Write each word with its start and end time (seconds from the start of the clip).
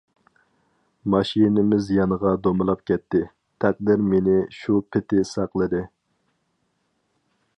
ماشىنىمىز 1.15 1.89
يانغا 1.95 2.31
دومىلاپ 2.47 2.81
كەتتى، 2.91 3.21
تەقدىر 3.65 4.03
مېنى 4.13 4.39
شۇ 4.61 4.81
پېتى 4.95 5.23
ساقلىدى. 5.35 5.85